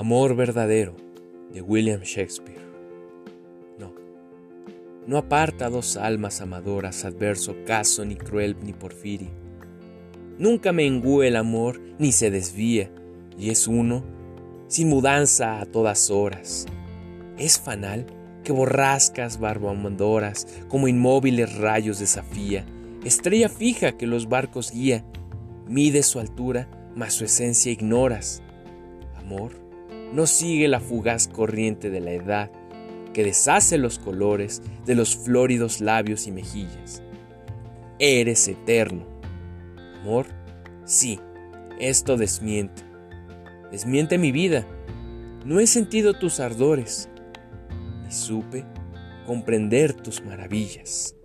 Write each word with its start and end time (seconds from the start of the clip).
Amor 0.00 0.34
verdadero 0.34 0.96
de 1.52 1.60
William 1.60 2.00
Shakespeare. 2.00 2.62
No, 3.78 3.92
no 5.06 5.18
aparta 5.18 5.68
dos 5.68 5.98
almas 5.98 6.40
amadoras 6.40 7.04
adverso 7.04 7.54
caso 7.66 8.06
ni 8.06 8.16
cruel 8.16 8.56
ni 8.62 8.72
porfiria. 8.72 9.28
Nunca 10.38 10.72
me 10.72 10.86
engúe 10.86 11.24
el 11.24 11.36
amor 11.36 11.78
ni 11.98 12.12
se 12.12 12.30
desvía, 12.30 12.90
y 13.38 13.50
es 13.50 13.68
uno, 13.68 14.02
sin 14.68 14.88
mudanza 14.88 15.60
a 15.60 15.66
todas 15.66 16.10
horas. 16.10 16.64
Es 17.36 17.60
fanal 17.60 18.06
que 18.42 18.52
borrascas 18.52 19.38
barbamandoras 19.38 20.46
como 20.68 20.88
inmóviles 20.88 21.58
rayos 21.58 21.98
desafía, 21.98 22.64
estrella 23.04 23.50
fija 23.50 23.98
que 23.98 24.06
los 24.06 24.30
barcos 24.30 24.72
guía, 24.72 25.04
mide 25.68 26.02
su 26.02 26.20
altura, 26.20 26.70
mas 26.96 27.12
su 27.12 27.26
esencia 27.26 27.70
ignoras. 27.70 28.42
Amor, 29.18 29.59
no 30.12 30.26
sigue 30.26 30.68
la 30.68 30.80
fugaz 30.80 31.28
corriente 31.28 31.90
de 31.90 32.00
la 32.00 32.12
edad 32.12 32.50
que 33.12 33.24
deshace 33.24 33.78
los 33.78 33.98
colores 33.98 34.62
de 34.86 34.94
los 34.94 35.16
flóridos 35.16 35.80
labios 35.80 36.26
y 36.26 36.32
mejillas. 36.32 37.02
Eres 37.98 38.46
eterno. 38.48 39.06
Amor, 40.00 40.26
sí, 40.84 41.20
esto 41.78 42.16
desmiente. 42.16 42.82
Desmiente 43.70 44.18
mi 44.18 44.32
vida. 44.32 44.66
No 45.44 45.60
he 45.60 45.66
sentido 45.66 46.14
tus 46.14 46.40
ardores, 46.40 47.08
ni 48.04 48.12
supe 48.12 48.64
comprender 49.26 49.94
tus 49.94 50.22
maravillas. 50.22 51.16